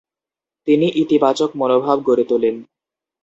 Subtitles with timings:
[0.67, 2.55] তিনি ইতিবাচক মনোভাব গড়ে তোলেন।